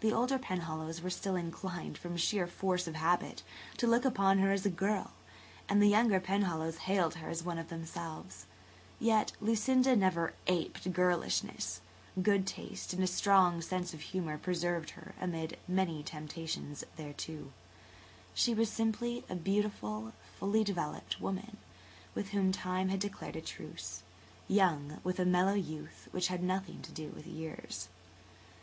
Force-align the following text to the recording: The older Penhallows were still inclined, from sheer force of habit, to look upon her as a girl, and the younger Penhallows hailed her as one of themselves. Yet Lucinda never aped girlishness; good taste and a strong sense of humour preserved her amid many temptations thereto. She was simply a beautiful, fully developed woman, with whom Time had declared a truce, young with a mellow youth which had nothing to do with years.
The 0.00 0.10
older 0.14 0.38
Penhallows 0.38 1.02
were 1.02 1.10
still 1.10 1.36
inclined, 1.36 1.98
from 1.98 2.16
sheer 2.16 2.46
force 2.46 2.86
of 2.86 2.94
habit, 2.94 3.42
to 3.76 3.86
look 3.86 4.06
upon 4.06 4.38
her 4.38 4.52
as 4.52 4.64
a 4.64 4.70
girl, 4.70 5.10
and 5.68 5.82
the 5.82 5.86
younger 5.88 6.18
Penhallows 6.18 6.78
hailed 6.78 7.16
her 7.16 7.28
as 7.28 7.42
one 7.44 7.58
of 7.58 7.68
themselves. 7.68 8.46
Yet 8.98 9.32
Lucinda 9.38 9.94
never 9.94 10.32
aped 10.46 10.90
girlishness; 10.94 11.82
good 12.22 12.46
taste 12.46 12.94
and 12.94 13.02
a 13.04 13.06
strong 13.06 13.60
sense 13.60 13.92
of 13.92 14.00
humour 14.00 14.38
preserved 14.38 14.92
her 14.92 15.14
amid 15.20 15.58
many 15.68 16.02
temptations 16.02 16.82
thereto. 16.96 17.52
She 18.32 18.54
was 18.54 18.70
simply 18.70 19.24
a 19.28 19.34
beautiful, 19.36 20.14
fully 20.38 20.64
developed 20.64 21.20
woman, 21.20 21.58
with 22.14 22.30
whom 22.30 22.50
Time 22.50 22.88
had 22.88 23.00
declared 23.00 23.36
a 23.36 23.42
truce, 23.42 24.00
young 24.48 25.00
with 25.04 25.20
a 25.20 25.26
mellow 25.26 25.52
youth 25.52 26.08
which 26.12 26.28
had 26.28 26.42
nothing 26.42 26.80
to 26.80 26.92
do 26.92 27.10
with 27.10 27.26
years. 27.26 27.88